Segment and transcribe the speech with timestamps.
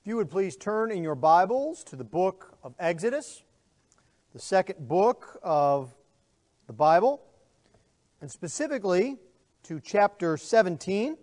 [0.00, 3.42] If you would please turn in your Bibles to the book of Exodus,
[4.32, 5.94] the second book of
[6.66, 7.20] the Bible,
[8.22, 9.18] and specifically
[9.64, 11.18] to chapter 17.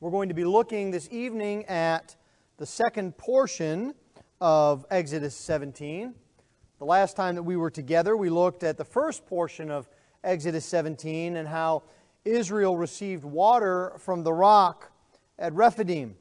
[0.00, 2.16] We're going to be looking this evening at
[2.56, 3.94] the second portion
[4.40, 6.14] of Exodus 17.
[6.80, 9.88] The last time that we were together, we looked at the first portion of
[10.24, 11.84] Exodus 17 and how
[12.24, 14.90] Israel received water from the rock
[15.38, 16.16] at Rephidim.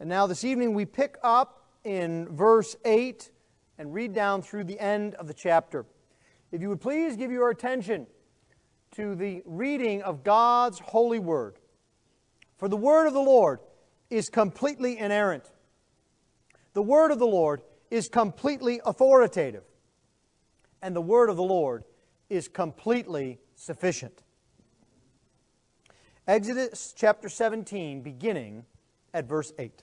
[0.00, 3.30] And now this evening we pick up in verse 8
[3.76, 5.84] and read down through the end of the chapter.
[6.50, 8.06] If you would please give your attention
[8.92, 11.58] to the reading of God's holy word.
[12.56, 13.60] For the word of the Lord
[14.08, 15.50] is completely inerrant.
[16.72, 17.60] The word of the Lord
[17.90, 19.64] is completely authoritative.
[20.80, 21.84] And the word of the Lord
[22.30, 24.22] is completely sufficient.
[26.26, 28.64] Exodus chapter 17, beginning
[29.12, 29.82] at verse 8.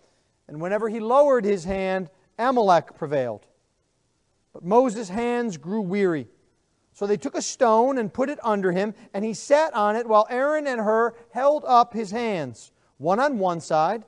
[0.47, 3.45] and whenever he lowered his hand, Amalek prevailed.
[4.53, 6.27] But Moses' hands grew weary.
[6.93, 10.07] So they took a stone and put it under him, and he sat on it
[10.07, 14.03] while Aaron and Hur held up his hands, one on one side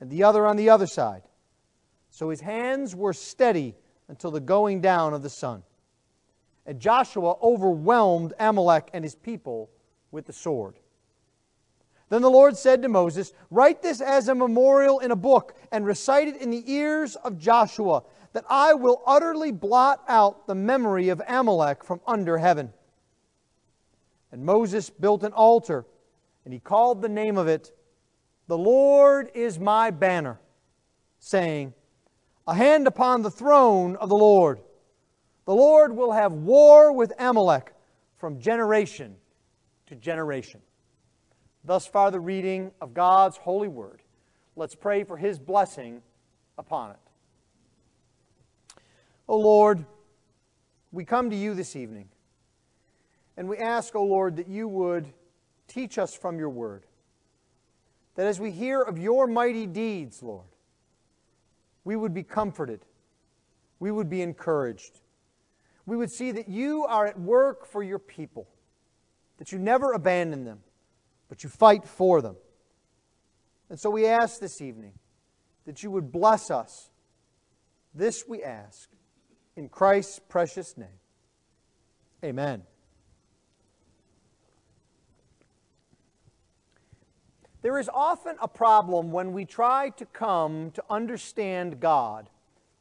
[0.00, 1.22] and the other on the other side.
[2.10, 3.74] So his hands were steady
[4.08, 5.62] until the going down of the sun.
[6.66, 9.70] And Joshua overwhelmed Amalek and his people
[10.10, 10.78] with the sword.
[12.10, 15.86] Then the Lord said to Moses, Write this as a memorial in a book and
[15.86, 18.02] recite it in the ears of Joshua,
[18.32, 22.72] that I will utterly blot out the memory of Amalek from under heaven.
[24.32, 25.86] And Moses built an altar,
[26.44, 27.72] and he called the name of it,
[28.48, 30.40] The Lord is my banner,
[31.20, 31.72] saying,
[32.46, 34.60] A hand upon the throne of the Lord.
[35.46, 37.72] The Lord will have war with Amalek
[38.16, 39.16] from generation
[39.86, 40.60] to generation.
[41.64, 44.02] Thus far, the reading of God's holy word.
[44.54, 46.02] Let's pray for his blessing
[46.58, 46.98] upon it.
[49.26, 49.84] O Lord,
[50.92, 52.08] we come to you this evening,
[53.36, 55.12] and we ask, O Lord, that you would
[55.66, 56.84] teach us from your word.
[58.16, 60.46] That as we hear of your mighty deeds, Lord,
[61.82, 62.84] we would be comforted,
[63.80, 65.00] we would be encouraged,
[65.86, 68.46] we would see that you are at work for your people,
[69.38, 70.60] that you never abandon them
[71.28, 72.36] but you fight for them.
[73.70, 74.92] And so we ask this evening
[75.66, 76.90] that you would bless us.
[77.94, 78.88] This we ask
[79.56, 80.88] in Christ's precious name.
[82.22, 82.62] Amen.
[87.62, 92.28] There is often a problem when we try to come to understand God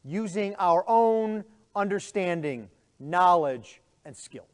[0.04, 4.46] using our own understanding, knowledge, and skill.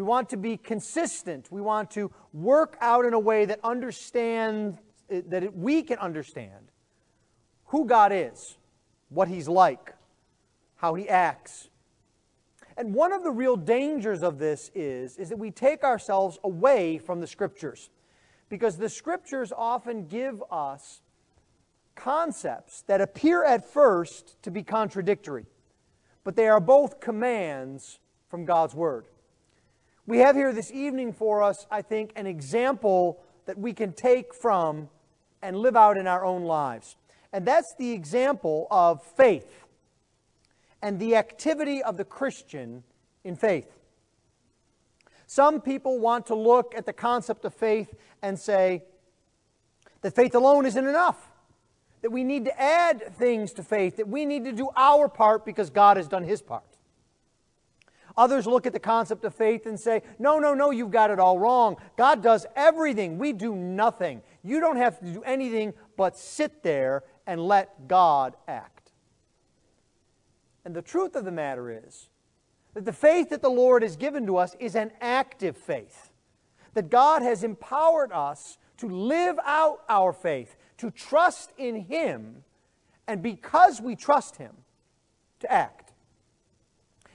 [0.00, 1.52] We want to be consistent.
[1.52, 4.78] We want to work out in a way that understands
[5.10, 6.70] that we can understand
[7.66, 8.56] who God is,
[9.10, 9.94] what he's like,
[10.76, 11.68] how he acts.
[12.78, 16.96] And one of the real dangers of this is, is that we take ourselves away
[16.96, 17.90] from the scriptures.
[18.48, 21.02] Because the scriptures often give us
[21.94, 25.44] concepts that appear at first to be contradictory,
[26.24, 27.98] but they are both commands
[28.30, 29.04] from God's Word.
[30.10, 34.34] We have here this evening for us, I think, an example that we can take
[34.34, 34.88] from
[35.40, 36.96] and live out in our own lives.
[37.32, 39.66] And that's the example of faith
[40.82, 42.82] and the activity of the Christian
[43.22, 43.70] in faith.
[45.28, 48.82] Some people want to look at the concept of faith and say
[50.00, 51.30] that faith alone isn't enough,
[52.02, 55.46] that we need to add things to faith, that we need to do our part
[55.46, 56.64] because God has done his part.
[58.20, 61.18] Others look at the concept of faith and say, no, no, no, you've got it
[61.18, 61.78] all wrong.
[61.96, 63.16] God does everything.
[63.16, 64.20] We do nothing.
[64.44, 68.92] You don't have to do anything but sit there and let God act.
[70.66, 72.10] And the truth of the matter is
[72.74, 76.12] that the faith that the Lord has given to us is an active faith.
[76.74, 82.44] That God has empowered us to live out our faith, to trust in Him,
[83.06, 84.52] and because we trust Him,
[85.38, 85.89] to act.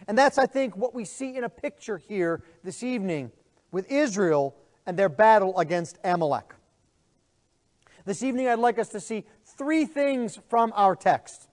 [0.08, 3.32] And that's, I think, what we see in a picture here this evening
[3.72, 4.56] with Israel
[4.86, 6.54] and their battle against Amalek.
[8.06, 11.50] This evening, I'd like us to see three things from our text.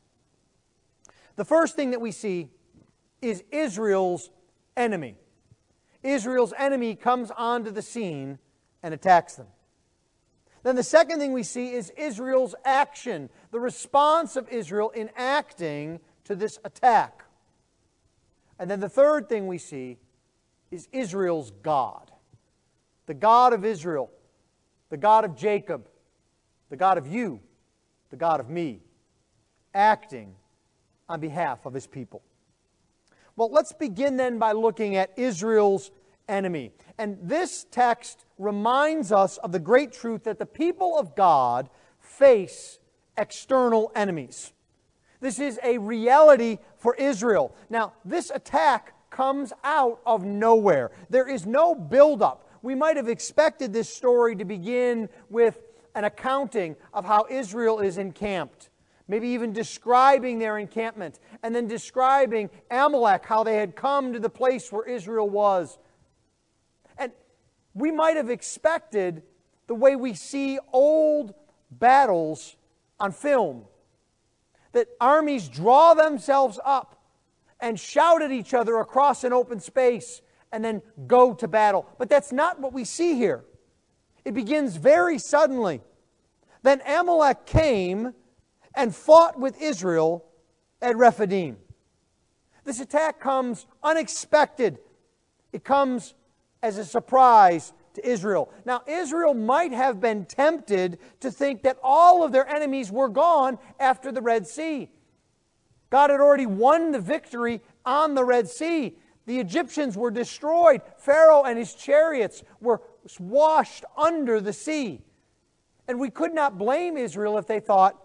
[1.37, 2.51] The first thing that we see
[3.23, 4.31] is Israel's
[4.77, 5.17] enemy.
[6.03, 8.39] Israel's enemy comes onto the scene
[8.83, 9.47] and attacks them.
[10.63, 16.01] Then the second thing we see is Israel's action, the response of Israel in acting
[16.25, 17.25] to this attack.
[18.62, 19.99] And then the third thing we see
[20.70, 22.12] is Israel's God.
[23.06, 24.09] The God of Israel,
[24.88, 25.88] the God of Jacob,
[26.70, 27.41] the God of you,
[28.11, 28.79] the God of me,
[29.75, 30.37] acting
[31.09, 32.23] on behalf of his people.
[33.35, 35.91] Well, let's begin then by looking at Israel's
[36.29, 36.70] enemy.
[36.99, 41.69] And this text reminds us of the great truth that the people of God
[41.99, 42.79] face
[43.19, 44.53] external enemies.
[45.23, 47.55] This is a reality for Israel.
[47.71, 50.91] Now, this attack comes out of nowhere.
[51.09, 52.49] There is no buildup.
[52.61, 55.63] We might have expected this story to begin with
[55.95, 58.69] an accounting of how Israel is encamped
[59.09, 64.31] maybe even describing their encampment, and then describing Amalek, how they had come to the
[64.31, 65.77] place where Israel was.
[66.97, 67.13] And
[67.75, 69.23] we might have expected
[69.67, 71.35] the way we see old
[71.71, 72.57] battles
[72.99, 73.67] on film
[74.73, 77.03] that armies draw themselves up
[77.61, 80.21] and shout at each other across an open space
[80.51, 81.87] and then go to battle.
[81.99, 83.45] But that's not what we see here.
[84.25, 85.81] It begins very suddenly.
[86.63, 88.15] Then Amalek came
[88.75, 90.25] and fought with Israel
[90.81, 91.57] at Rephidim.
[92.65, 94.79] This attack comes unexpected.
[95.53, 96.15] It comes
[96.63, 98.53] as a surprise to Israel.
[98.65, 103.59] Now, Israel might have been tempted to think that all of their enemies were gone
[103.79, 104.91] after the Red Sea.
[105.91, 108.97] God had already won the victory on the Red Sea.
[109.27, 110.81] The Egyptians were destroyed.
[110.97, 112.81] Pharaoh and his chariots were
[113.19, 115.03] washed under the sea.
[115.87, 117.99] And we could not blame Israel if they thought,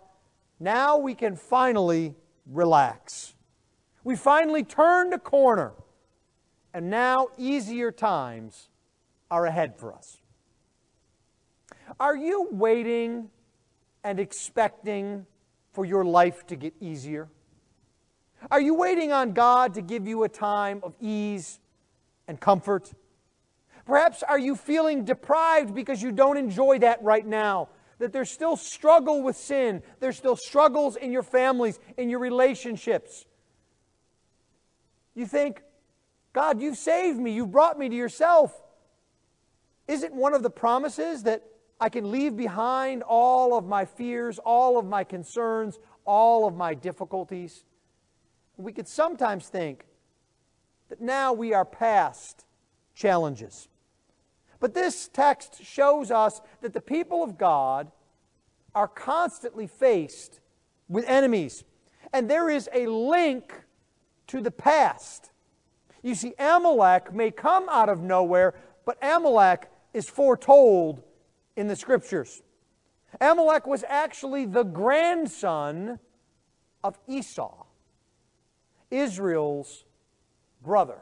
[0.59, 3.35] now we can finally relax.
[4.03, 5.73] We finally turned a corner,
[6.73, 8.69] and now easier times
[9.29, 10.17] are ahead for us.
[11.99, 13.29] Are you waiting
[14.03, 15.25] and expecting
[15.73, 17.29] for your life to get easier?
[18.51, 21.59] Are you waiting on God to give you a time of ease
[22.27, 22.91] and comfort?
[23.85, 27.69] Perhaps are you feeling deprived because you don't enjoy that right now?
[27.99, 33.25] that there's still struggle with sin, there's still struggles in your families, in your relationships.
[35.15, 35.63] You think,
[36.33, 38.53] God, you've saved me, you've brought me to yourself.
[39.87, 41.43] Isn't one of the promises that
[41.79, 46.73] I can leave behind all of my fears, all of my concerns, all of my
[46.73, 47.63] difficulties?
[48.57, 49.85] We could sometimes think
[50.89, 52.45] that now we are past
[52.95, 53.69] challenges.
[54.59, 57.91] But this text shows us that the people of God
[58.73, 60.39] are constantly faced
[60.89, 61.63] with enemies.
[62.13, 63.53] And there is a link
[64.27, 65.31] to the past.
[66.01, 68.55] You see, Amalek may come out of nowhere,
[68.85, 71.01] but Amalek is foretold
[71.55, 72.41] in the scriptures.
[73.19, 75.99] Amalek was actually the grandson
[76.83, 77.65] of Esau,
[78.91, 79.85] Israel's
[80.61, 80.99] brother.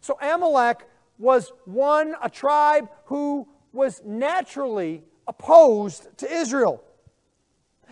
[0.00, 0.88] So Amalek
[1.18, 6.82] was one, a tribe who was naturally opposed to Israel.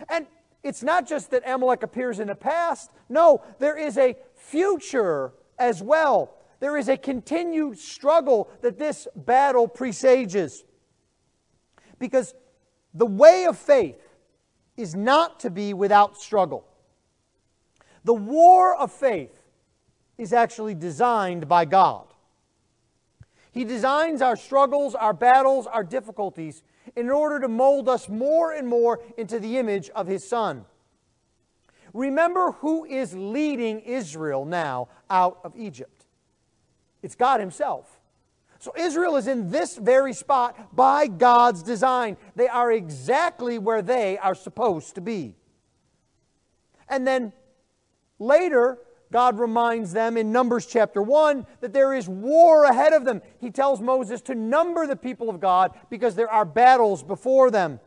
[0.09, 0.27] And
[0.63, 5.81] it's not just that Amalek appears in the past, no, there is a future as
[5.81, 6.34] well.
[6.59, 10.63] There is a continued struggle that this battle presages.
[11.99, 12.33] Because
[12.93, 14.01] the way of faith
[14.77, 16.65] is not to be without struggle.
[18.03, 19.41] The war of faith
[20.17, 22.07] is actually designed by God.
[23.51, 26.61] He designs our struggles, our battles, our difficulties
[26.95, 30.65] in order to mold us more and more into the image of His Son.
[31.93, 35.94] Remember who is leading Israel now out of Egypt.
[37.05, 37.99] It's God Himself.
[38.59, 42.17] So Israel is in this very spot by God's design.
[42.35, 45.35] They are exactly where they are supposed to be.
[46.89, 47.31] And then
[48.17, 48.79] later,
[49.11, 53.21] God reminds them in Numbers chapter 1 that there is war ahead of them.
[53.39, 57.79] He tells Moses to number the people of God because there are battles before them.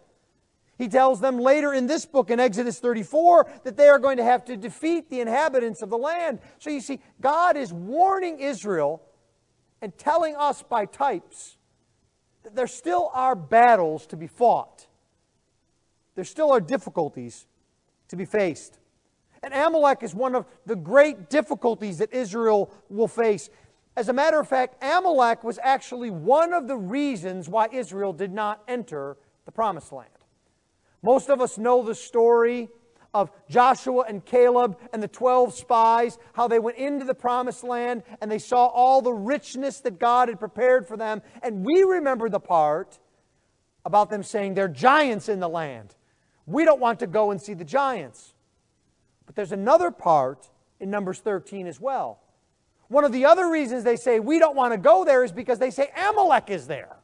[0.78, 4.24] He tells them later in this book, in Exodus 34, that they are going to
[4.24, 6.38] have to defeat the inhabitants of the land.
[6.60, 9.02] So you see, God is warning Israel
[9.80, 11.56] and telling us by types
[12.42, 14.86] that there still are battles to be fought,
[16.14, 17.46] there still are difficulties
[18.08, 18.78] to be faced.
[19.42, 23.50] And Amalek is one of the great difficulties that Israel will face.
[23.96, 28.32] As a matter of fact, Amalek was actually one of the reasons why Israel did
[28.32, 30.08] not enter the promised land.
[31.02, 32.68] Most of us know the story
[33.14, 38.02] of Joshua and Caleb and the 12 spies, how they went into the promised land
[38.20, 41.22] and they saw all the richness that God had prepared for them.
[41.42, 42.98] And we remember the part
[43.84, 45.94] about them saying, they're giants in the land.
[46.46, 48.34] We don't want to go and see the giants.
[49.26, 50.48] But there's another part
[50.80, 52.20] in Numbers 13 as well.
[52.88, 55.58] One of the other reasons they say we don't want to go there is because
[55.58, 56.96] they say Amalek is there.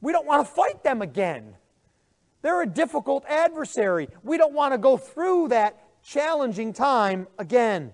[0.00, 1.56] We don't want to fight them again.
[2.42, 4.08] They're a difficult adversary.
[4.22, 7.92] We don't want to go through that challenging time again.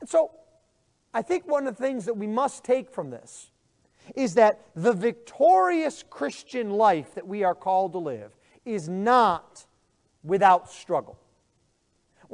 [0.00, 0.30] And so,
[1.12, 3.50] I think one of the things that we must take from this
[4.16, 8.32] is that the victorious Christian life that we are called to live
[8.64, 9.66] is not
[10.22, 11.18] without struggle.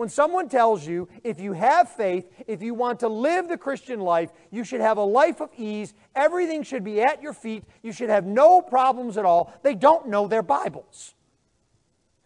[0.00, 4.00] When someone tells you if you have faith, if you want to live the Christian
[4.00, 7.92] life, you should have a life of ease, everything should be at your feet, you
[7.92, 11.14] should have no problems at all, they don't know their Bibles.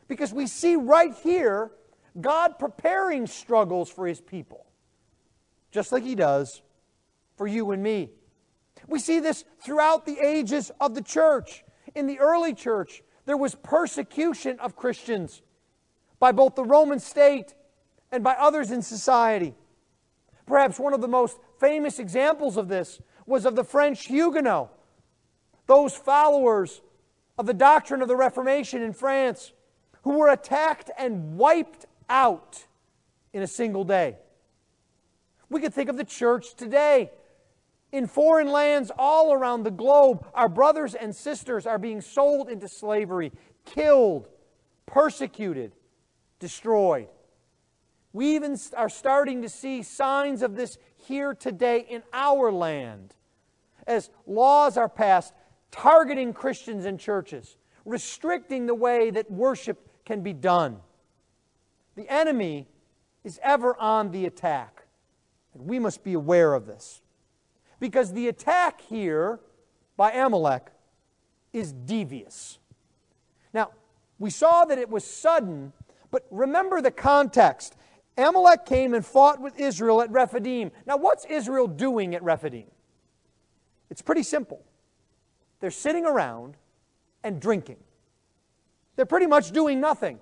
[0.06, 1.72] Because we see right here
[2.20, 4.66] God preparing struggles for His people,
[5.72, 6.62] just like He does
[7.36, 8.12] for you and me.
[8.86, 11.64] We see this throughout the ages of the church.
[11.96, 15.42] In the early church, there was persecution of Christians
[16.20, 17.52] by both the Roman state
[18.14, 19.54] and by others in society.
[20.46, 24.70] Perhaps one of the most famous examples of this was of the French Huguenots,
[25.66, 26.80] those followers
[27.36, 29.52] of the doctrine of the Reformation in France,
[30.02, 32.66] who were attacked and wiped out
[33.32, 34.16] in a single day.
[35.50, 37.10] We could think of the church today.
[37.90, 42.68] In foreign lands all around the globe, our brothers and sisters are being sold into
[42.68, 43.32] slavery,
[43.64, 44.28] killed,
[44.86, 45.72] persecuted,
[46.38, 47.08] destroyed.
[48.14, 53.12] We even are starting to see signs of this here today in our land
[53.88, 55.34] as laws are passed
[55.72, 60.76] targeting Christians and churches, restricting the way that worship can be done.
[61.96, 62.68] The enemy
[63.24, 64.84] is ever on the attack,
[65.52, 67.02] and we must be aware of this.
[67.80, 69.40] Because the attack here
[69.96, 70.70] by Amalek
[71.52, 72.60] is devious.
[73.52, 73.72] Now,
[74.20, 75.72] we saw that it was sudden
[76.14, 77.74] but remember the context.
[78.16, 80.70] Amalek came and fought with Israel at Rephidim.
[80.86, 82.66] Now, what's Israel doing at Rephidim?
[83.90, 84.62] It's pretty simple.
[85.60, 86.56] They're sitting around
[87.22, 87.78] and drinking.
[88.96, 90.18] They're pretty much doing nothing.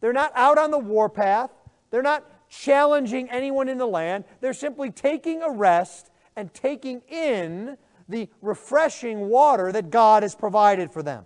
[0.00, 1.50] They're not out on the warpath.
[1.90, 4.24] They're not challenging anyone in the land.
[4.40, 7.78] They're simply taking a rest and taking in
[8.08, 11.24] the refreshing water that God has provided for them.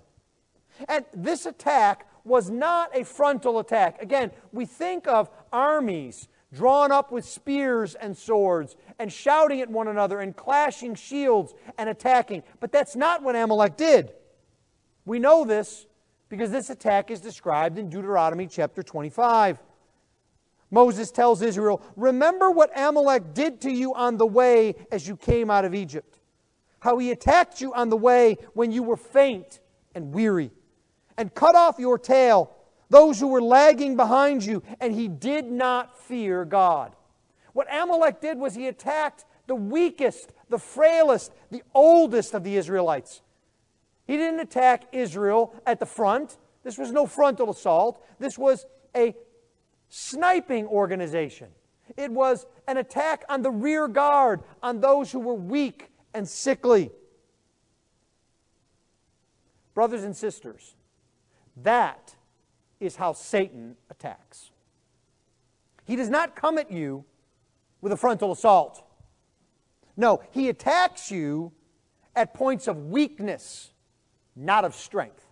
[0.89, 4.01] And this attack was not a frontal attack.
[4.01, 9.89] Again, we think of armies drawn up with spears and swords and shouting at one
[9.89, 12.43] another and clashing shields and attacking.
[12.61, 14.13] But that's not what Amalek did.
[15.05, 15.87] We know this
[16.29, 19.59] because this attack is described in Deuteronomy chapter 25.
[20.71, 25.51] Moses tells Israel, Remember what Amalek did to you on the way as you came
[25.51, 26.19] out of Egypt,
[26.81, 29.61] how he attacked you on the way when you were faint
[29.95, 30.51] and weary
[31.19, 32.51] and cut off your tail,
[32.89, 36.95] those who were lagging behind you, and he did not fear God.
[37.53, 43.21] What Amalek did was he attacked the weakest, the frailest, the oldest of the Israelites.
[44.07, 46.39] He didn't attack Israel at the front.
[46.63, 48.03] This was no frontal assault.
[48.19, 48.65] This was
[48.97, 49.15] a
[49.89, 51.49] sniping organization.
[51.97, 56.91] It was an attack on the rear guard, on those who were weak and sickly.
[59.75, 60.75] Brothers and sisters,
[61.63, 62.15] that
[62.81, 64.51] is how Satan attacks.
[65.85, 67.05] He does not come at you
[67.81, 68.85] with a frontal assault.
[69.97, 71.53] No, he attacks you
[72.15, 73.71] at points of weakness,
[74.37, 75.25] not of strength.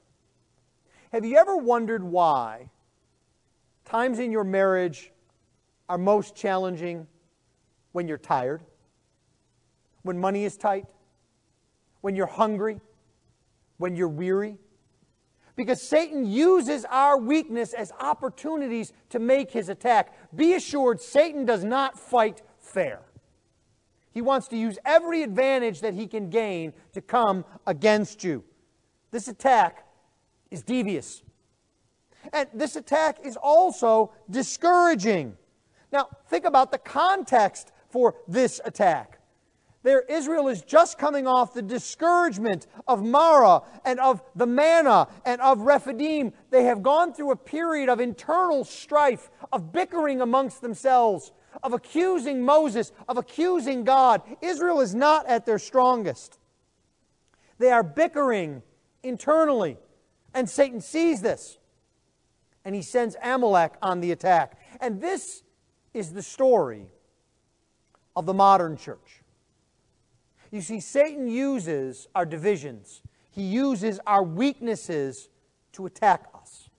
[1.12, 2.70] Have you ever wondered why
[3.84, 5.12] times in your marriage
[5.88, 7.06] are most challenging
[7.92, 8.62] when you're tired,
[10.02, 10.86] when money is tight,
[12.00, 12.80] when you're hungry,
[13.78, 14.58] when you're weary?
[15.56, 20.14] Because Satan uses our weakness as opportunities to make his attack.
[20.34, 23.00] Be assured, Satan does not fight fair.
[24.12, 28.44] He wants to use every advantage that he can gain to come against you.
[29.10, 29.86] This attack
[30.50, 31.22] is devious.
[32.32, 35.36] And this attack is also discouraging.
[35.92, 39.15] Now, think about the context for this attack.
[39.86, 45.40] There, Israel is just coming off the discouragement of Marah and of the manna and
[45.40, 46.32] of Rephidim.
[46.50, 51.30] They have gone through a period of internal strife, of bickering amongst themselves,
[51.62, 54.22] of accusing Moses, of accusing God.
[54.42, 56.40] Israel is not at their strongest.
[57.58, 58.62] They are bickering
[59.04, 59.76] internally,
[60.34, 61.58] and Satan sees this.
[62.66, 64.58] and he sends Amalek on the attack.
[64.80, 65.44] And this
[65.94, 66.88] is the story
[68.16, 69.22] of the modern church.
[70.50, 75.28] You see, Satan uses our divisions, he uses our weaknesses
[75.72, 76.70] to attack us.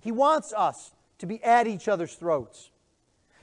[0.00, 2.70] He wants us to be at each other's throats.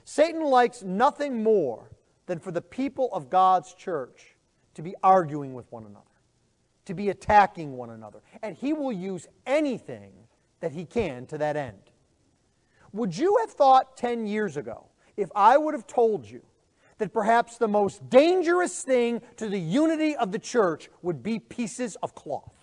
[0.04, 1.90] Satan likes nothing more
[2.26, 4.36] than for the people of God's church
[4.74, 6.06] to be arguing with one another,
[6.86, 8.22] to be attacking one another.
[8.42, 10.12] And he will use anything
[10.60, 11.78] that he can to that end.
[12.94, 14.86] Would you have thought 10 years ago,
[15.18, 16.42] if I would have told you
[16.98, 21.98] that perhaps the most dangerous thing to the unity of the church would be pieces
[22.02, 22.54] of cloth,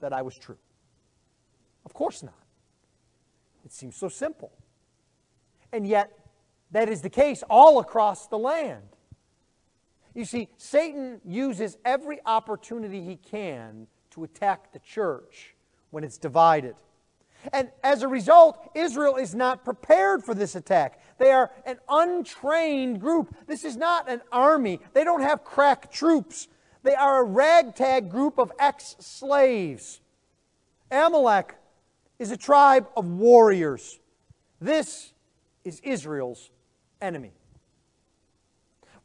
[0.00, 0.58] that I was true?
[1.84, 2.34] Of course not.
[3.64, 4.52] It seems so simple.
[5.72, 6.12] And yet,
[6.70, 8.88] that is the case all across the land.
[10.14, 15.54] You see, Satan uses every opportunity he can to attack the church
[15.90, 16.74] when it's divided.
[17.52, 21.00] And as a result, Israel is not prepared for this attack.
[21.18, 23.34] They are an untrained group.
[23.46, 24.80] This is not an army.
[24.92, 26.48] They don't have crack troops.
[26.82, 30.00] They are a ragtag group of ex slaves.
[30.90, 31.54] Amalek
[32.18, 33.98] is a tribe of warriors.
[34.60, 35.12] This
[35.64, 36.50] is Israel's
[37.00, 37.32] enemy.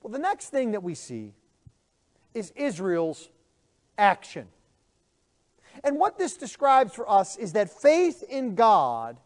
[0.02, 1.34] Well, the next thing that we see
[2.34, 3.30] is Israel's
[3.98, 4.48] action.
[5.84, 9.18] And what this describes for us is that faith in God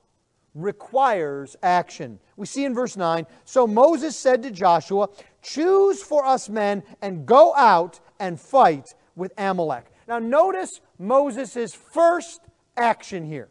[0.55, 2.19] requires action.
[2.35, 5.09] We see in verse 9 So Moses said to Joshua,
[5.41, 9.85] Choose for us men and go out and fight with Amalek.
[10.07, 12.41] Now, notice Moses' first
[12.75, 13.49] action here.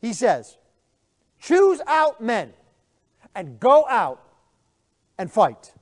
[0.00, 0.58] He says,
[1.38, 2.52] Choose out men
[3.34, 4.22] and go out
[5.18, 5.72] and fight.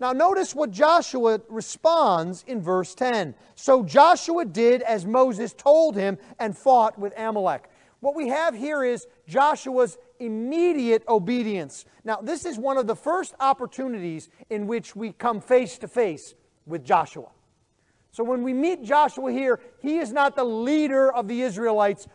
[0.00, 3.34] Now, notice what Joshua responds in verse 10.
[3.54, 7.68] So Joshua did as Moses told him and fought with Amalek.
[8.00, 11.84] What we have here is Joshua's immediate obedience.
[12.02, 16.34] Now, this is one of the first opportunities in which we come face to face
[16.64, 17.28] with Joshua.
[18.10, 22.08] So, when we meet Joshua here, he is not the leader of the Israelites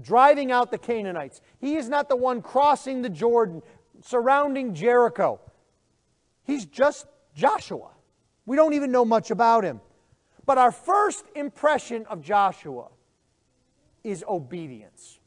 [0.00, 3.62] driving out the Canaanites, he is not the one crossing the Jordan,
[4.02, 5.40] surrounding Jericho.
[6.44, 7.90] He's just Joshua.
[8.46, 9.80] We don't even know much about him.
[10.46, 12.88] But our first impression of Joshua
[14.02, 15.18] is obedience.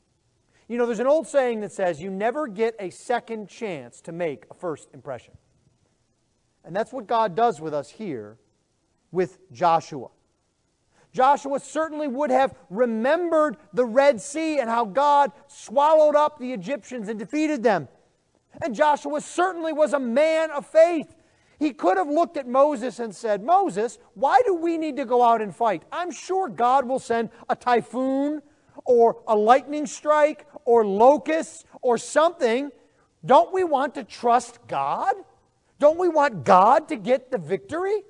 [0.68, 4.12] You know, there's an old saying that says you never get a second chance to
[4.12, 5.34] make a first impression.
[6.64, 8.38] And that's what God does with us here
[9.12, 10.10] with Joshua.
[11.12, 17.10] Joshua certainly would have remembered the Red Sea and how God swallowed up the Egyptians
[17.10, 17.88] and defeated them.
[18.62, 21.16] And Joshua certainly was a man of faith.
[21.60, 25.22] He could have looked at Moses and said, Moses, why do we need to go
[25.22, 25.84] out and fight?
[25.92, 28.42] I'm sure God will send a typhoon
[28.86, 32.72] or a lightning strike or locusts or something.
[33.26, 35.16] Don't we want to trust God?
[35.80, 38.04] Don't we want God to get the victory?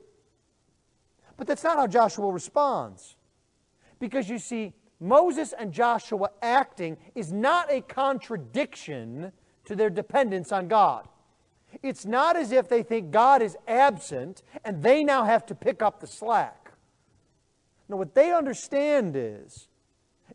[1.35, 3.15] But that's not how Joshua responds.
[3.99, 9.31] Because you see, Moses and Joshua acting is not a contradiction
[9.65, 11.07] to their dependence on God.
[11.81, 15.81] It's not as if they think God is absent and they now have to pick
[15.81, 16.71] up the slack.
[17.87, 19.67] No, what they understand is,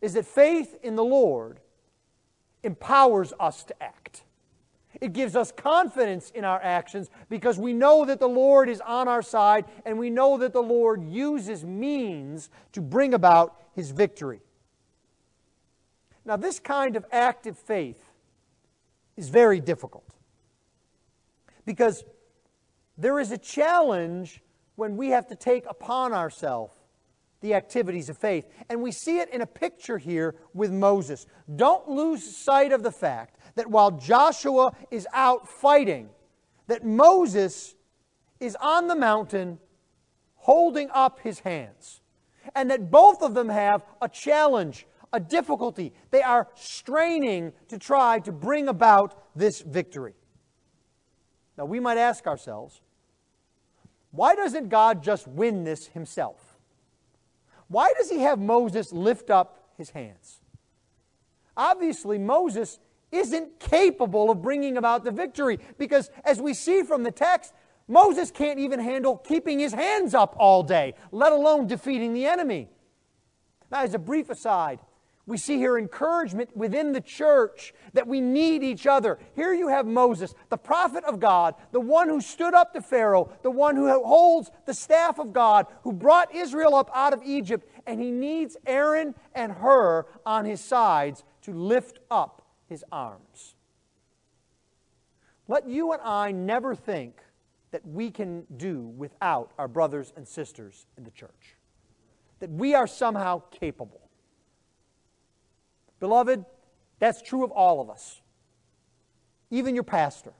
[0.01, 1.59] is that faith in the Lord
[2.63, 4.23] empowers us to act.
[5.01, 9.07] It gives us confidence in our actions because we know that the Lord is on
[9.07, 14.39] our side and we know that the Lord uses means to bring about his victory.
[16.25, 18.03] Now, this kind of active faith
[19.15, 20.04] is very difficult
[21.65, 22.03] because
[22.97, 24.41] there is a challenge
[24.75, 26.73] when we have to take upon ourselves
[27.41, 28.47] the activities of faith.
[28.69, 31.27] And we see it in a picture here with Moses.
[31.55, 36.09] Don't lose sight of the fact that while Joshua is out fighting,
[36.67, 37.75] that Moses
[38.39, 39.59] is on the mountain
[40.35, 42.01] holding up his hands.
[42.53, 45.93] And that both of them have a challenge, a difficulty.
[46.11, 50.13] They are straining to try to bring about this victory.
[51.57, 52.81] Now, we might ask ourselves,
[54.11, 56.57] why doesn't God just win this himself?
[57.67, 60.39] Why does he have Moses lift up his hands?
[61.57, 62.79] Obviously, Moses
[63.11, 67.53] isn't capable of bringing about the victory because, as we see from the text,
[67.87, 72.69] Moses can't even handle keeping his hands up all day, let alone defeating the enemy.
[73.71, 74.79] Now, as a brief aside,
[75.27, 79.17] we see here encouragement within the church that we need each other.
[79.35, 83.31] Here you have Moses, the prophet of God, the one who stood up to Pharaoh,
[83.41, 87.67] the one who holds the staff of God, who brought Israel up out of Egypt,
[87.87, 93.55] and he needs Aaron and Hur on his sides to lift up his arms.
[95.47, 97.19] Let you and I never think
[97.71, 101.55] that we can do without our brothers and sisters in the church,
[102.39, 104.04] that we are somehow capable.
[106.05, 106.45] Beloved,
[106.99, 108.21] that's true of all of us,
[109.49, 110.33] even your pastor.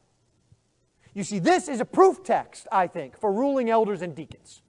[1.15, 4.61] You see, this is a proof text, I think, for ruling elders and deacons.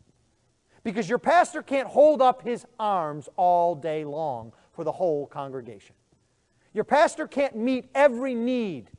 [0.85, 5.95] Because your pastor can't hold up his arms all day long for the whole congregation.
[6.73, 8.91] Your pastor can't meet every need,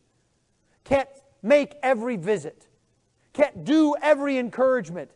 [0.83, 1.09] can't
[1.41, 2.67] make every visit,
[3.33, 5.09] can't do every encouragement.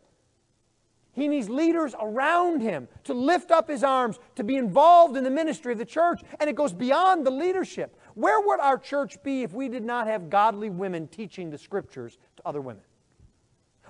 [1.13, 5.29] He needs leaders around him to lift up his arms, to be involved in the
[5.29, 7.97] ministry of the church, and it goes beyond the leadership.
[8.15, 12.17] Where would our church be if we did not have godly women teaching the scriptures
[12.37, 12.83] to other women?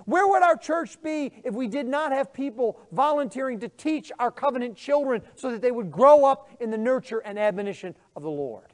[0.04, 4.32] Where would our church be if we did not have people volunteering to teach our
[4.32, 8.30] covenant children so that they would grow up in the nurture and admonition of the
[8.30, 8.72] Lord?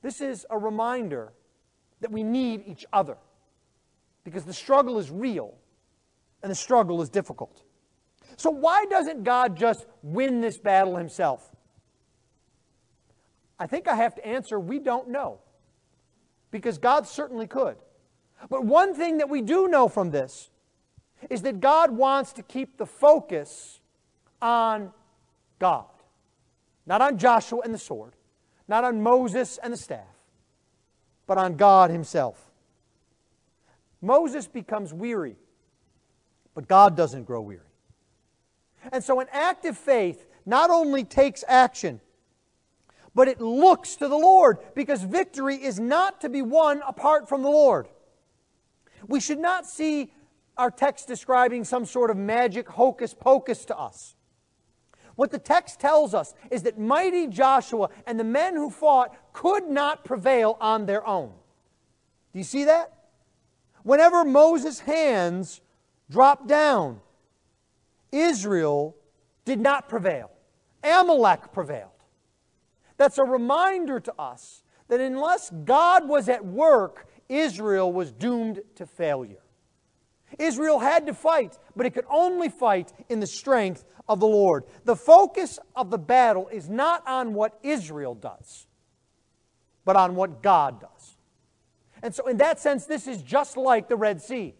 [0.00, 1.34] This is a reminder
[2.00, 3.18] that we need each other
[4.24, 5.57] because the struggle is real
[6.42, 7.62] and the struggle is difficult.
[8.36, 11.50] So, why doesn't God just win this battle himself?
[13.58, 15.40] I think I have to answer we don't know.
[16.50, 17.76] Because God certainly could.
[18.48, 20.50] But one thing that we do know from this
[21.28, 23.80] is that God wants to keep the focus
[24.40, 24.92] on
[25.58, 25.86] God.
[26.86, 28.14] Not on Joshua and the sword,
[28.66, 30.06] not on Moses and the staff,
[31.26, 32.50] but on God Himself.
[34.00, 35.36] Moses becomes weary,
[36.58, 37.60] but God doesn't grow weary.
[38.90, 42.00] And so an active faith not only takes action,
[43.14, 47.44] but it looks to the Lord because victory is not to be won apart from
[47.44, 47.86] the Lord.
[49.06, 50.12] We should not see
[50.56, 54.16] our text describing some sort of magic hocus pocus to us.
[55.14, 59.68] What the text tells us is that mighty Joshua and the men who fought could
[59.68, 61.28] not prevail on their own.
[62.32, 62.94] Do you see that?
[63.84, 65.60] Whenever Moses' hands
[66.10, 67.00] dropped down,
[68.12, 68.96] Israel
[69.44, 70.30] did not prevail.
[70.82, 71.90] Amalek prevailed.
[72.96, 78.86] That's a reminder to us that unless God was at work, Israel was doomed to
[78.86, 79.42] failure.
[80.38, 84.64] Israel had to fight, but it could only fight in the strength of the Lord.
[84.84, 88.66] The focus of the battle is not on what Israel does,
[89.84, 91.16] but on what God does.
[92.02, 94.54] And so, in that sense, this is just like the Red Sea.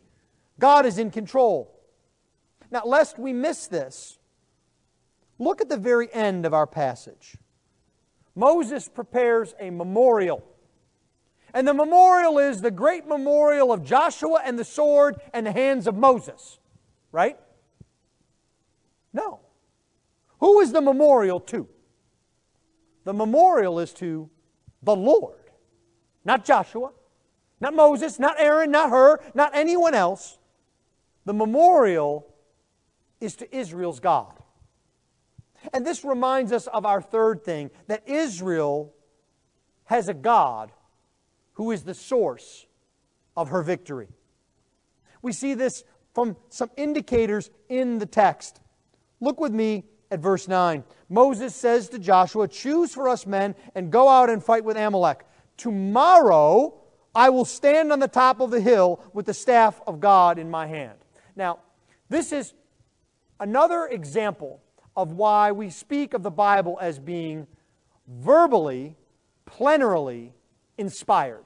[0.59, 1.75] God is in control.
[2.71, 4.19] Now, lest we miss this,
[5.39, 7.37] look at the very end of our passage.
[8.35, 10.45] Moses prepares a memorial.
[11.55, 15.87] And the memorial is the great memorial of Joshua and the sword and the hands
[15.87, 16.59] of Moses.
[17.11, 17.39] Right?
[19.13, 19.41] No.
[20.41, 21.69] Who is the memorial to?
[23.05, 24.29] The memorial is to
[24.83, 25.51] the Lord,
[26.25, 26.91] not Joshua,
[27.61, 30.38] not Moses, not Aaron, not Hur, not anyone else.
[31.29, 32.27] The memorial
[33.21, 34.33] is to Israel's God.
[35.75, 38.95] And this reminds us of our third thing that Israel
[39.85, 40.73] has a God
[41.53, 42.65] who is the source
[43.37, 44.09] of her victory.
[45.21, 48.63] We see this from some indicators in the text.
[49.21, 50.83] Look with me at verse 9.
[51.11, 55.27] Moses says to Joshua, Choose for us men and go out and fight with Amalek.
[55.59, 56.73] Tomorrow
[57.15, 60.51] I will stand on the top of the hill with the staff of God in
[60.51, 60.97] my hand.
[61.39, 61.61] Now,
[62.09, 62.53] this is
[63.39, 64.61] another example
[64.97, 67.47] of why we speak of the Bible as being
[68.09, 68.97] verbally,
[69.47, 70.33] plenarily
[70.79, 71.45] inspired.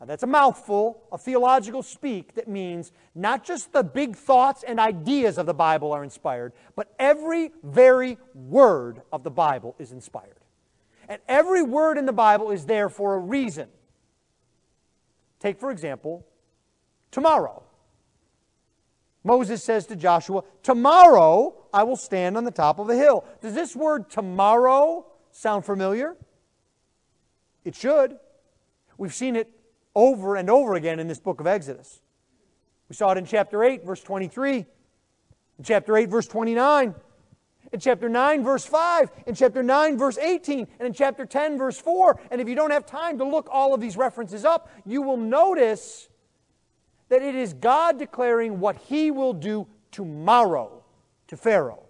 [0.00, 4.80] Now, that's a mouthful of theological speak that means not just the big thoughts and
[4.80, 10.40] ideas of the Bible are inspired, but every very word of the Bible is inspired.
[11.08, 13.68] And every word in the Bible is there for a reason.
[15.38, 16.26] Take, for example,
[17.12, 17.62] tomorrow.
[19.26, 23.24] Moses says to Joshua, Tomorrow I will stand on the top of a hill.
[23.40, 26.16] Does this word tomorrow sound familiar?
[27.64, 28.16] It should.
[28.96, 29.50] We've seen it
[29.96, 32.00] over and over again in this book of Exodus.
[32.88, 34.64] We saw it in chapter 8, verse 23, in
[35.64, 36.94] chapter 8, verse 29,
[37.72, 41.80] in chapter 9, verse 5, in chapter 9, verse 18, and in chapter 10, verse
[41.80, 42.20] 4.
[42.30, 45.16] And if you don't have time to look all of these references up, you will
[45.16, 46.08] notice
[47.08, 50.82] that it is God declaring what he will do tomorrow
[51.28, 51.84] to Pharaoh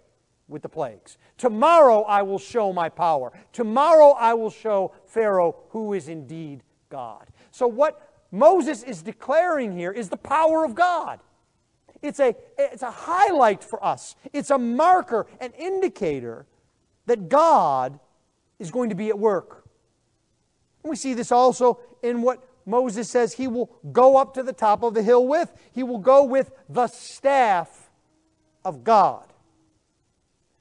[0.47, 1.17] with the plagues.
[1.37, 3.31] Tomorrow I will show my power.
[3.51, 7.27] Tomorrow I will show Pharaoh who is indeed God.
[7.51, 11.19] So, what Moses is declaring here is the power of God.
[12.01, 16.45] It's a, it's a highlight for us, it's a marker, an indicator
[17.07, 17.99] that God
[18.59, 19.67] is going to be at work.
[20.83, 24.53] And We see this also in what Moses says he will go up to the
[24.53, 25.51] top of the hill with.
[25.71, 27.89] He will go with the staff
[28.65, 29.23] of God.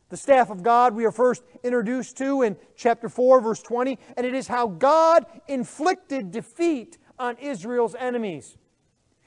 [0.09, 4.25] The staff of God we are first introduced to in chapter 4, verse 20, and
[4.25, 8.57] it is how God inflicted defeat on Israel's enemies.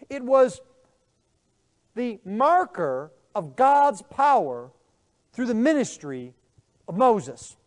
[0.09, 0.61] It was
[1.95, 4.71] the marker of God's power
[5.33, 6.33] through the ministry
[6.87, 7.57] of Moses.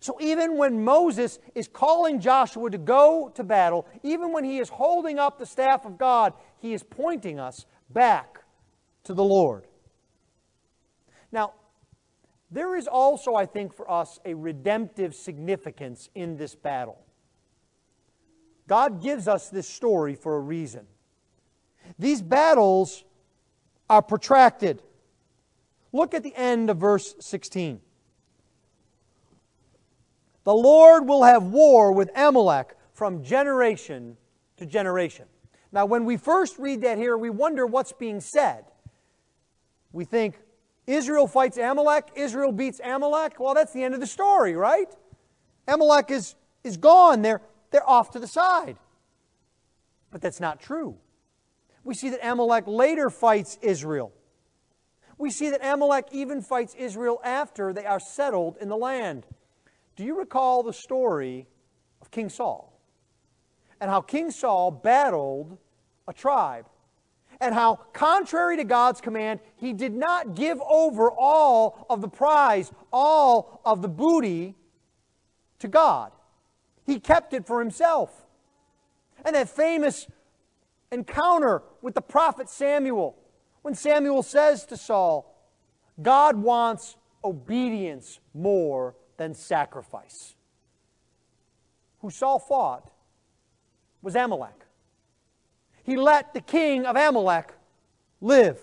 [0.00, 4.68] So even when Moses is calling Joshua to go to battle, even when he is
[4.68, 8.44] holding up the staff of God, he is pointing us back
[9.04, 9.66] to the Lord.
[11.32, 11.54] Now,
[12.50, 16.98] there is also, I think, for us a redemptive significance in this battle.
[18.66, 20.86] God gives us this story for a reason.
[21.98, 23.04] These battles
[23.88, 24.82] are protracted.
[25.92, 27.80] Look at the end of verse 16.
[30.48, 34.16] The Lord will have war with Amalek from generation
[34.56, 35.26] to generation.
[35.72, 38.64] Now, when we first read that here, we wonder what's being said.
[39.92, 40.40] We think,
[40.86, 43.38] Israel fights Amalek, Israel beats Amalek.
[43.38, 44.88] Well, that's the end of the story, right?
[45.66, 46.34] Amalek is,
[46.64, 47.20] is gone.
[47.20, 48.78] They're, they're off to the side.
[50.10, 50.96] But that's not true.
[51.84, 54.14] We see that Amalek later fights Israel.
[55.18, 59.26] We see that Amalek even fights Israel after they are settled in the land.
[59.98, 61.48] Do you recall the story
[62.00, 62.72] of King Saul?
[63.80, 65.58] And how King Saul battled
[66.06, 66.66] a tribe.
[67.40, 72.70] And how, contrary to God's command, he did not give over all of the prize,
[72.92, 74.54] all of the booty
[75.58, 76.12] to God.
[76.86, 78.24] He kept it for himself.
[79.24, 80.06] And that famous
[80.92, 83.16] encounter with the prophet Samuel,
[83.62, 85.34] when Samuel says to Saul,
[86.00, 90.34] God wants obedience more than sacrifice.
[92.00, 92.90] Who Saul fought
[94.00, 94.64] was Amalek.
[95.82, 97.52] He let the king of Amalek
[98.20, 98.58] live.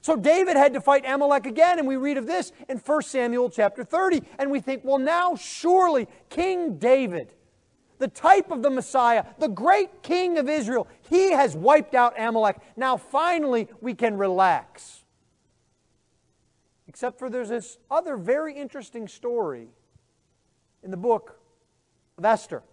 [0.00, 3.50] So David had to fight Amalek again, and we read of this in 1 Samuel
[3.50, 4.22] chapter 30.
[4.38, 7.34] And we think, well, now surely King David,
[7.98, 12.58] the type of the Messiah, the great king of Israel, he has wiped out Amalek.
[12.76, 14.97] Now finally we can relax.
[16.98, 19.68] Except for there's this other very interesting story
[20.82, 21.38] in the book
[22.18, 22.64] of Esther.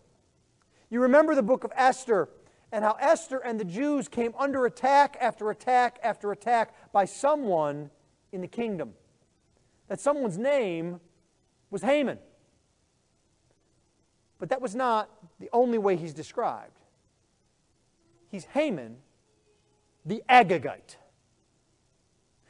[0.89, 2.29] You remember the book of Esther
[2.71, 7.91] and how Esther and the Jews came under attack after attack after attack by someone
[8.31, 8.93] in the kingdom.
[9.89, 10.99] That someone's name
[11.69, 12.17] was Haman.
[14.39, 15.07] But that was not
[15.39, 16.79] the only way he's described.
[18.31, 18.97] He's Haman,
[20.03, 20.95] the Agagite.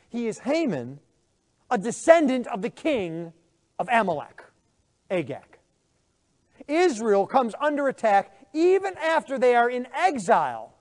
[0.08, 1.02] He is Haman,
[1.70, 3.34] a descendant of the king
[3.80, 4.44] of Amalek,
[5.10, 5.58] Agag.
[6.68, 10.74] Israel comes under attack even after they are in exile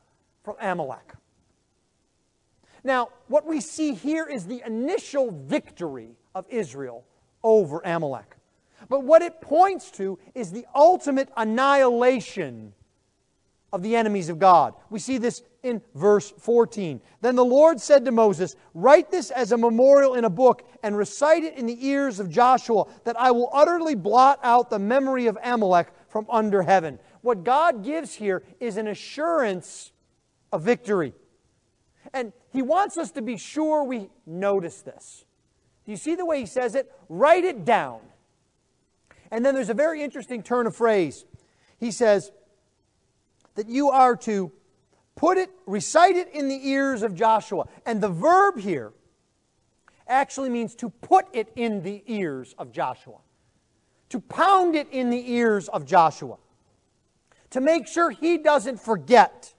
[0.44, 1.14] from Amalek.
[2.84, 7.04] Now, what we see here is the initial victory of Israel
[7.42, 8.36] over Amalek.
[8.88, 12.74] But what it points to is the ultimate annihilation
[13.72, 14.74] of the enemies of God.
[14.90, 17.00] We see this in verse 14.
[17.20, 20.96] Then the Lord said to Moses, Write this as a memorial in a book and
[20.96, 25.26] recite it in the ears of Joshua, that I will utterly blot out the memory
[25.26, 26.98] of Amalek from under heaven.
[27.22, 29.90] What God gives here is an assurance
[30.52, 31.14] of victory.
[32.12, 35.24] And He wants us to be sure we notice this.
[35.84, 36.92] Do you see the way He says it?
[37.08, 38.00] Write it down.
[39.30, 41.24] And then there's a very interesting turn of phrase.
[41.80, 42.30] He says,
[43.54, 44.52] that you are to
[45.16, 47.64] put it, recite it in the ears of Joshua.
[47.86, 48.92] And the verb here
[50.06, 53.18] actually means to put it in the ears of Joshua,
[54.10, 56.36] to pound it in the ears of Joshua,
[57.50, 59.54] to make sure he doesn't forget.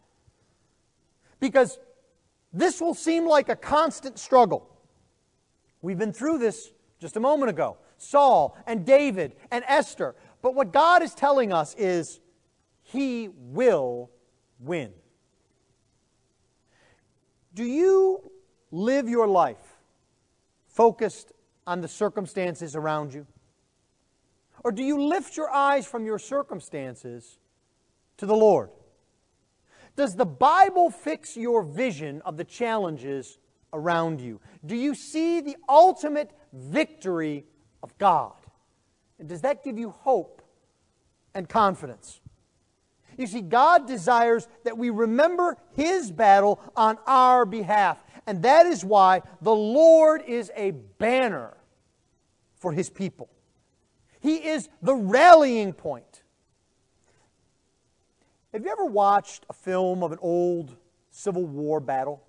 [1.39, 1.80] Because
[2.54, 4.70] this will seem like a constant struggle.
[5.82, 10.15] We've been through this just a moment ago Saul and David and Esther.
[10.41, 12.20] But what God is telling us is
[12.84, 14.12] he will
[14.60, 14.94] win.
[17.56, 18.22] Do you
[18.70, 19.78] live your life
[20.68, 21.32] focused
[21.65, 23.26] on the circumstances around you?
[24.63, 27.39] Or do you lift your eyes from your circumstances
[28.18, 28.70] to the Lord?
[29.96, 33.38] Does the Bible fix your vision of the challenges
[33.72, 34.41] around you?
[34.65, 37.46] Do you see the ultimate victory
[37.82, 38.34] of God?
[39.18, 40.41] And does that give you hope
[41.34, 42.20] and confidence?
[43.17, 48.04] You see, God desires that we remember His battle on our behalf.
[48.28, 51.56] And that is why the Lord is a banner
[52.58, 53.30] for His people.
[54.19, 56.23] He is the rallying point.
[58.54, 60.75] Have you ever watched a film of an old
[61.12, 62.23] Civil War battle?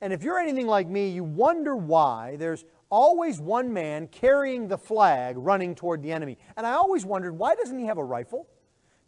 [0.00, 4.76] And if you're anything like me, you wonder why there's always one man carrying the
[4.76, 6.36] flag running toward the enemy.
[6.56, 8.48] And I always wondered, why doesn't he have a rifle?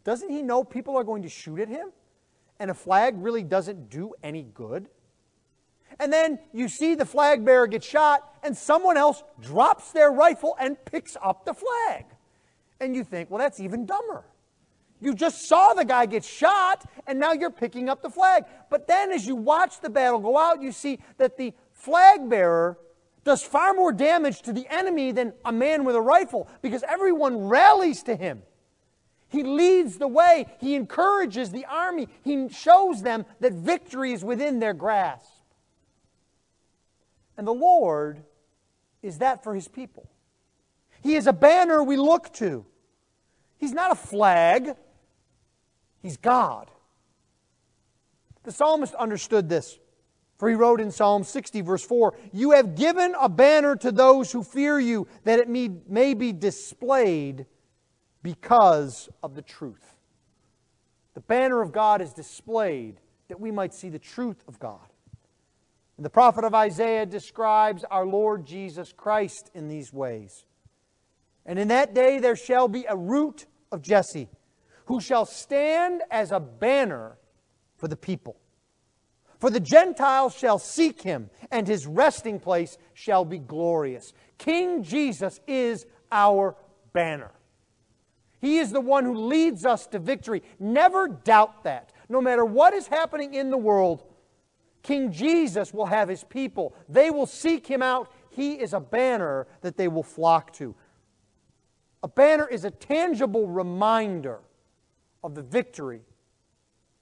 [0.05, 1.89] Doesn't he know people are going to shoot at him?
[2.59, 4.87] And a flag really doesn't do any good?
[5.99, 10.55] And then you see the flag bearer get shot, and someone else drops their rifle
[10.59, 12.05] and picks up the flag.
[12.79, 14.25] And you think, well, that's even dumber.
[15.01, 18.45] You just saw the guy get shot, and now you're picking up the flag.
[18.69, 22.77] But then, as you watch the battle go out, you see that the flag bearer
[23.23, 27.47] does far more damage to the enemy than a man with a rifle because everyone
[27.47, 28.43] rallies to him.
[29.29, 34.59] He leads the way, he encourages the army, he shows them that victory is within
[34.59, 35.31] their grasp.
[37.37, 38.23] And the Lord
[39.01, 40.09] is that for his people.
[41.01, 42.65] He is a banner we look to.
[43.57, 44.75] He's not a flag,
[46.05, 46.69] He's God.
[48.43, 49.79] The psalmist understood this.
[50.37, 54.31] For he wrote in Psalm 60, verse 4 You have given a banner to those
[54.31, 57.47] who fear you, that it may, be displayed
[58.25, 59.97] because of the truth.
[61.13, 64.79] The banner of God is displayed that we might see the truth of God.
[65.95, 70.43] And the prophet of Isaiah describes our Lord Jesus Christ in these ways.
[71.45, 74.27] And in that day there shall be a root of Jesse
[74.85, 77.19] who shall stand as a banner
[77.77, 78.37] for the people.
[79.39, 84.13] For the Gentiles shall seek him, and his resting place shall be glorious.
[84.39, 86.55] King Jesus is our
[86.91, 87.29] banner.
[88.41, 90.43] He is the one who leads us to victory.
[90.59, 91.91] Never doubt that.
[92.09, 94.03] No matter what is happening in the world,
[94.83, 96.75] King Jesus will have his people.
[96.87, 98.11] They will seek him out.
[98.29, 100.75] He is a banner that they will flock to.
[102.03, 104.41] A banner is a tangible reminder
[105.23, 106.01] of the victory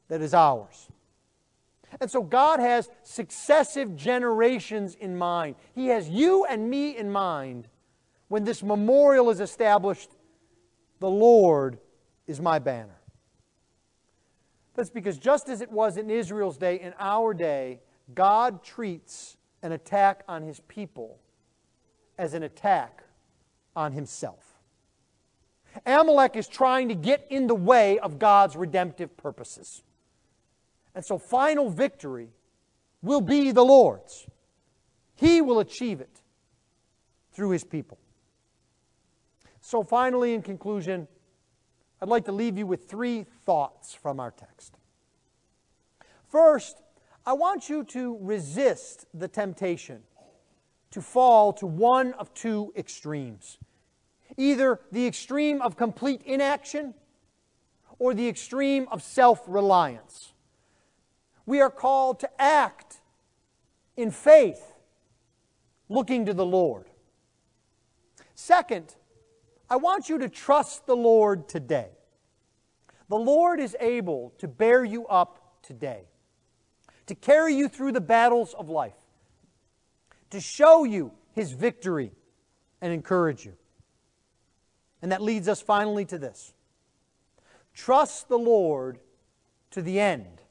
[0.08, 0.88] that is ours.
[2.00, 5.56] And so God has successive generations in mind.
[5.76, 7.68] He has you and me in mind
[8.30, 10.10] when this memorial is established.
[11.04, 11.80] The Lord
[12.28, 12.96] is my banner.
[14.74, 17.82] That's because just as it was in Israel's day, in our day,
[18.16, 21.20] God treats an attack on his people
[22.18, 23.04] as an attack
[23.76, 24.62] on himself.
[25.86, 29.84] Amalek is trying to get in the way of God's redemptive purposes.
[30.96, 32.30] And so, final victory
[33.02, 34.26] will be the Lord's.
[35.16, 36.22] He will achieve it
[37.34, 37.98] through His people.
[39.66, 41.08] So, finally, in conclusion,
[42.02, 44.78] I'd like to leave you with three thoughts from our text.
[46.28, 46.82] First,
[47.26, 50.02] I want you to resist the temptation
[50.92, 53.58] to fall to one of two extremes
[54.36, 56.94] either the extreme of complete inaction
[58.00, 60.34] or the extreme of self reliance.
[61.46, 62.98] We are called to act
[63.96, 64.74] in faith,
[65.88, 66.90] looking to the Lord.
[68.36, 68.96] Second,
[69.74, 71.90] I want you to trust the Lord today.
[73.10, 76.04] The Lord is able to bear you up today,
[77.08, 78.94] to carry you through the battles of life,
[80.30, 82.12] to show you his victory
[82.82, 83.54] and encourage you.
[85.02, 86.54] And that leads us finally to this
[87.74, 89.00] trust the Lord
[89.72, 90.44] to the end.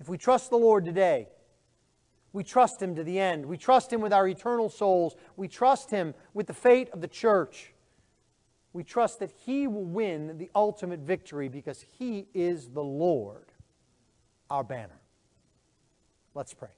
[0.00, 1.28] If we trust the Lord today,
[2.32, 3.46] we trust Him to the end.
[3.46, 5.16] We trust Him with our eternal souls.
[5.36, 7.72] We trust Him with the fate of the church.
[8.72, 13.46] We trust that He will win the ultimate victory because He is the Lord,
[14.48, 15.00] our banner.
[16.34, 16.68] Let's pray.